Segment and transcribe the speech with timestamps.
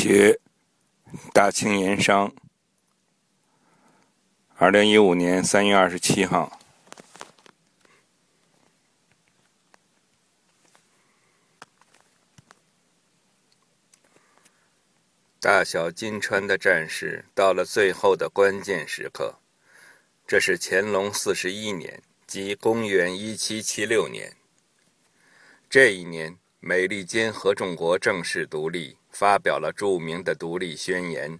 [0.00, 0.38] 学
[1.32, 2.32] 大庆盐商，
[4.54, 6.56] 二零一五年三月二十七号。
[15.40, 19.40] 大小金川的战事到了最后的关键时刻。
[20.28, 24.36] 这是乾隆四十一年，即公元一七七六年。
[25.68, 31.38] 这一年，美利坚合众国正式独立，发表了著名的独立宣言。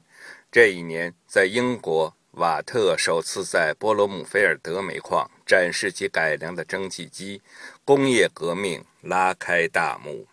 [0.51, 7.43] 这一年，在英国，瓦特首次在波罗姆菲尔德煤矿展示其改良的蒸汽机，
[7.85, 10.27] 工业革命拉开大幕。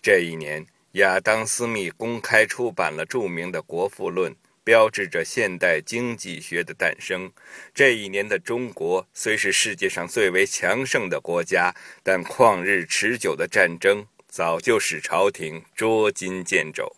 [0.00, 0.66] 这一年。
[0.96, 4.30] 亚当·斯密公开出版了著名的《国富论》，
[4.64, 7.32] 标志着现代经济学的诞生。
[7.74, 16.94] 这一年的中国虽是世界上最为强盛的国家，但旷日持久的战争早就使朝廷捉襟见肘。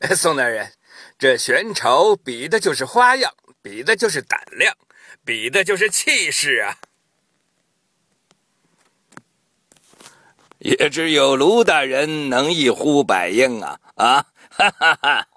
[0.16, 0.72] 宋大人。
[1.18, 4.74] 这选丑比的就是花样，比的就是胆量，
[5.30, 6.76] 比的就是气势啊！
[10.58, 13.78] 也只有卢大人能一呼百应啊！
[13.94, 15.28] 啊，哈哈哈！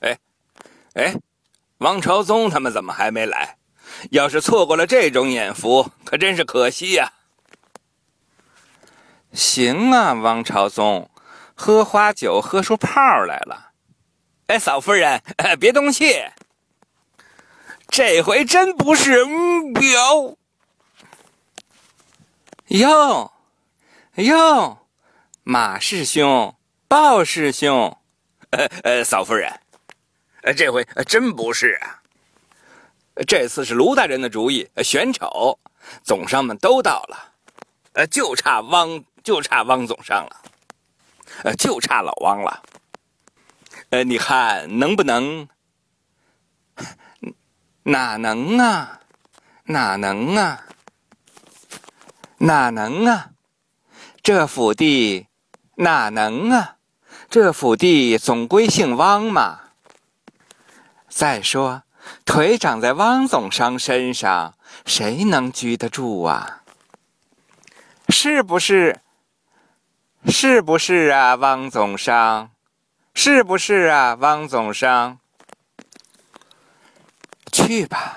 [0.00, 0.18] 哎，
[0.94, 1.14] 哎，
[1.76, 3.58] 王朝宗他们怎么还没来？
[4.10, 7.12] 要是错过了这种眼福，可真是可惜呀！
[9.34, 11.10] 行啊，王朝宗。
[11.54, 12.90] 喝花酒喝出泡
[13.26, 13.72] 来了，
[14.46, 15.22] 哎，嫂夫人，
[15.60, 16.24] 别动气，
[17.96, 19.24] 这回真不是
[19.72, 20.36] 表。
[22.66, 23.32] 哟，
[24.16, 24.78] 哟，
[25.44, 26.56] 马师兄，
[26.88, 27.96] 鲍师兄，
[28.50, 29.60] 呃呃，嫂夫人，
[30.42, 32.02] 呃，这回真不是啊，
[33.28, 35.60] 这次是卢大人的主意，选丑，
[36.02, 37.32] 总商们都到了，
[37.92, 40.42] 呃，就差汪，就差汪总商了。
[41.44, 42.60] 呃，就差老汪了。
[43.90, 45.48] 呃，你看能不能？
[47.84, 49.00] 哪能啊？
[49.64, 50.64] 哪能啊？
[52.38, 53.30] 哪能啊？
[54.22, 55.26] 这府地
[55.76, 56.76] 哪能啊？
[57.28, 59.60] 这府地总归姓汪嘛。
[61.08, 61.82] 再说，
[62.24, 64.54] 腿长在汪总商身上，
[64.86, 66.62] 谁能拘得住啊？
[68.08, 69.00] 是不是？
[70.26, 72.50] 是不是啊，汪总商？
[73.12, 75.18] 是不是啊，汪总商？
[77.54, 78.16] 去吧，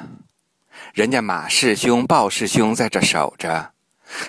[0.96, 3.72] 人家马师兄、鲍师兄在这守着，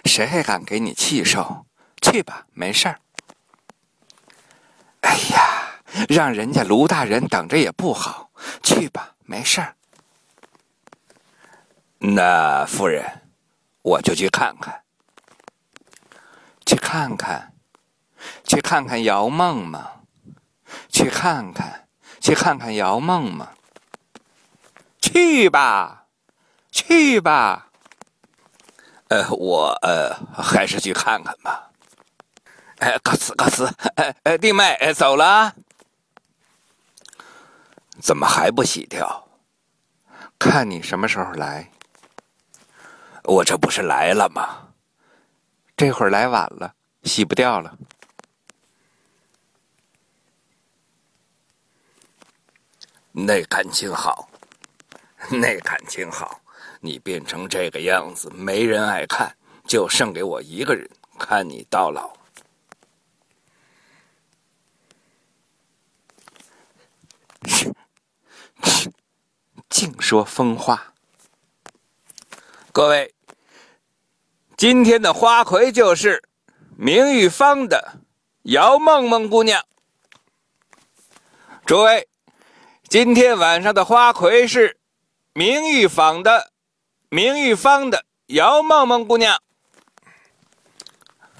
[0.04, 1.64] 谁还敢给你气受？
[2.02, 3.00] 去吧，没事儿。
[5.00, 5.80] 哎呀，
[6.10, 8.30] 让人家卢大人等着也不好。
[8.62, 9.74] 去吧，没事儿。
[11.96, 13.22] 那夫人，
[13.80, 14.82] 我就去看看，
[16.66, 17.54] 去看看。
[18.44, 19.82] 去看看姚梦梦，
[20.90, 21.88] 去看看，
[22.20, 23.48] 去看看姚梦梦。
[25.08, 26.06] 去吧，
[26.70, 27.70] 去吧。
[29.08, 31.70] 呃，我呃，还是去看看吧。
[32.78, 33.66] 哎，告辞，告辞。
[33.96, 35.54] 哎哎，弟妹，走了。
[38.00, 39.26] 怎么还不洗掉？
[40.38, 41.70] 看你什么时候来。
[43.24, 44.68] 我这不是来了吗？
[45.76, 47.76] 这会儿来晚了，洗不掉了。
[53.10, 54.28] 那感情好，
[55.30, 56.40] 那感情好，
[56.80, 59.36] 你变成这个样子，没人爱看，
[59.66, 62.16] 就剩给我一个人看你到老。
[69.68, 70.94] 净说疯话！
[72.72, 73.12] 各位，
[74.56, 76.22] 今天的花魁就是
[76.76, 78.00] 明玉坊的
[78.42, 79.64] 姚梦梦姑娘。
[81.66, 82.08] 诸位。
[82.88, 84.77] 今天晚上的花魁是
[85.38, 86.50] 明玉坊的
[87.10, 89.40] 明玉坊的姚梦梦姑娘。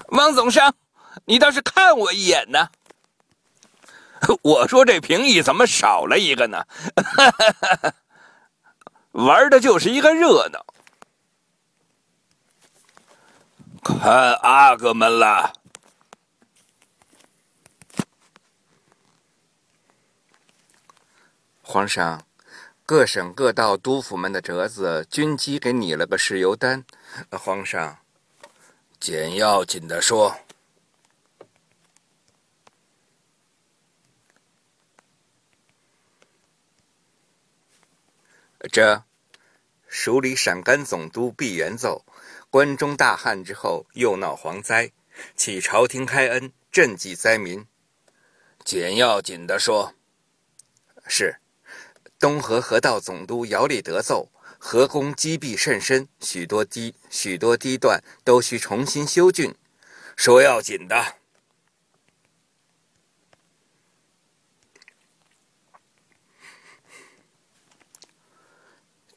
[0.07, 0.73] 汪总商，
[1.25, 2.69] 你倒是看我一眼呢！
[4.41, 6.65] 我说这评议怎么少了一个呢？
[9.11, 10.65] 玩的就是一个热闹，
[13.83, 15.51] 看阿哥们了。
[21.61, 22.23] 皇上，
[22.89, 26.83] 各省各道督府们的折子均寄给你了个事由单。
[27.29, 27.99] 皇上，
[28.99, 30.39] 简要紧的说。
[38.71, 39.03] 这
[39.87, 42.03] 署理陕甘总督毕元奏，
[42.49, 44.91] 关中大旱之后又闹蝗灾，
[45.35, 47.67] 启朝廷开恩赈济灾民。
[48.65, 49.93] 简要紧的说。
[51.05, 51.39] 是，
[52.19, 59.55] 东河河道总督姚立德奏，河工积弊甚深，许多堤许多堤段都需重新修浚。
[60.17, 61.15] 说要紧的。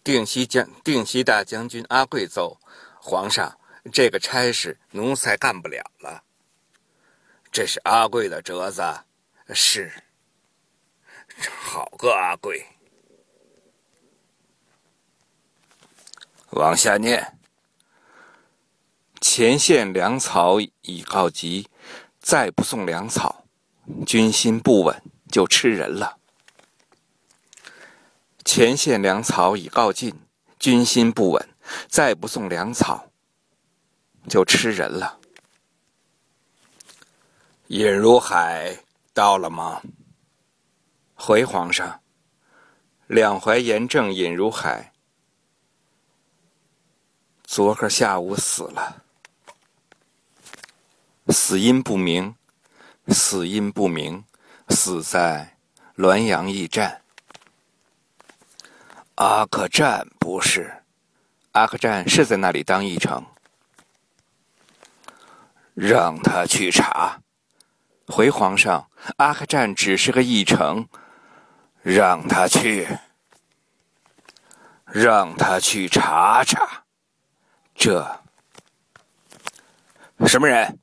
[0.05, 2.61] 定西将定西大将军阿贵奏，
[3.01, 3.59] 皇上，
[3.93, 6.23] 这个差事奴才干不了了。
[7.51, 8.83] 这是阿贵的折子，
[9.53, 9.93] 是。
[11.49, 12.67] 好个阿贵！
[16.53, 17.39] 往下念。
[19.21, 21.69] 前线粮草已告急，
[22.21, 23.45] 再不送粮草，
[24.07, 26.19] 军心不稳，就吃人了。
[28.45, 30.21] 前线粮草已告尽，
[30.59, 31.49] 军心不稳，
[31.89, 33.09] 再不送粮草，
[34.29, 35.19] 就吃人了。
[37.69, 38.85] 尹如海
[39.15, 39.81] 到了吗？
[41.15, 42.03] 回皇上，
[43.07, 44.92] 两淮盐政尹如海，
[47.55, 49.03] 昨个下午死了，
[51.29, 52.35] 死因不明，
[53.09, 54.25] 死因不明，
[54.71, 55.55] 死在
[55.99, 57.03] 滦阳驿站。
[59.17, 60.83] 阿克战不是，
[61.51, 63.23] 阿克战是在那里当驿丞，
[65.75, 67.21] 让他去查。
[68.07, 68.89] 回皇上，
[69.19, 70.89] 阿克战只是个驿丞。
[71.83, 72.89] 让他去，
[74.87, 76.82] 让他去查查。
[77.85, 78.07] 这
[80.29, 80.79] 什么人？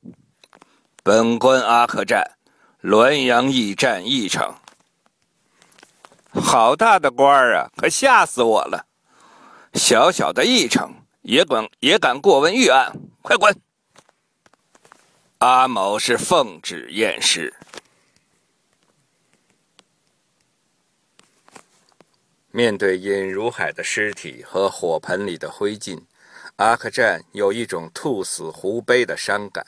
[1.02, 2.32] 本官阿克战，
[2.82, 4.54] 滦阳驿站驿丞。
[6.30, 7.72] 好大的官儿啊！
[7.74, 8.86] 可吓死我了！
[9.72, 10.92] 小小的驿丞
[11.22, 12.92] 也管也敢过问御案？
[13.22, 13.58] 快滚！
[15.38, 17.54] 阿某是奉旨验尸。
[22.50, 25.98] 面对尹如海的尸体和火盆里的灰烬，
[26.60, 29.64] 阿克战有一种兔死狐悲的伤感。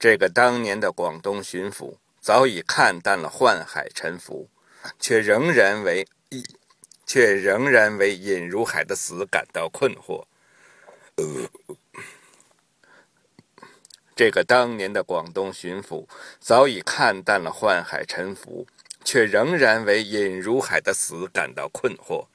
[0.00, 4.48] 这个当年的广东巡抚早已看淡了宦海沉浮，
[4.98, 6.04] 却仍然为
[7.06, 10.24] 却仍然为尹如海的死感到困惑。
[14.16, 16.08] 这个当年的广东巡抚
[16.40, 18.66] 早已看淡了宦海沉浮。
[19.04, 22.28] 却仍然为尹如海的死感到困惑，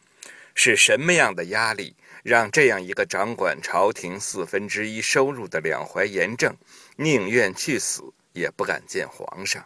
[0.54, 1.96] 是什么样的压力
[2.28, 6.54] 让这样一个掌管朝廷四分之一收入的两淮盐政，
[6.98, 8.04] 宁愿去死
[8.34, 9.66] 也不敢见皇上，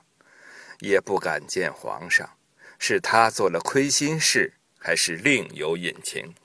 [0.79, 2.37] 也不敢见皇上？
[2.77, 6.35] 是他做了亏心事，还是另有隐情？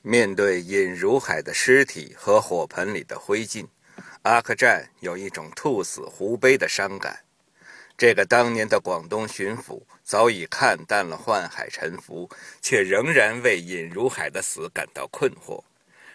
[0.00, 3.68] 面对尹如海的尸体和火盆里的灰烬，
[4.22, 7.24] 阿克战有一种兔死狐悲的伤感。
[7.98, 12.30] 这个当年的广东巡抚早已看淡了宦海沉浮，
[12.60, 15.62] 却仍然为尹如海的死感到困惑。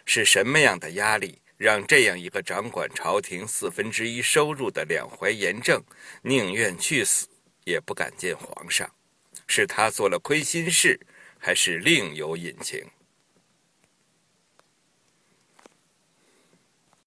[0.05, 5.83] 是什么样的压力，让这样一个掌管朝廷四分之一收入的两淮盐政，
[6.21, 7.27] 宁愿去死
[7.65, 8.89] 也不敢见皇上？
[9.47, 10.97] 是他做了亏心事，
[11.37, 12.85] 还是另有隐情？